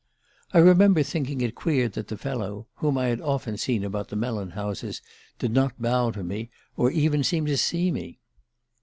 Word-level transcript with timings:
I 0.51 0.57
remember 0.57 1.03
thinking 1.03 1.41
it 1.41 1.53
queer 1.53 1.87
that 1.89 2.07
the 2.07 2.17
fellow, 2.17 2.65
whom 2.77 2.97
I 2.97 3.09
had 3.09 3.21
often 3.21 3.55
seen 3.57 3.83
about 3.83 4.07
the 4.09 4.15
melon 4.15 4.49
houses, 4.57 4.99
did 5.37 5.51
not 5.53 5.79
bow 5.79 6.09
to 6.09 6.23
me, 6.23 6.49
or 6.75 6.89
even 6.89 7.23
seem 7.23 7.45
to 7.45 7.55
see 7.55 7.91
me. 7.91 8.19